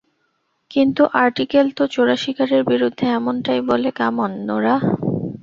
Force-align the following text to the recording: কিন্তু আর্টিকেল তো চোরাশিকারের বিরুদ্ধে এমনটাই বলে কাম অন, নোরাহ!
কিন্তু 0.71 1.03
আর্টিকেল 1.21 1.65
তো 1.77 1.83
চোরাশিকারের 1.93 2.61
বিরুদ্ধে 2.63 3.05
এমনটাই 3.11 3.61
বলে 3.69 3.89
কাম 3.99 4.15
অন, 4.19 4.31
নোরাহ! 4.47 4.81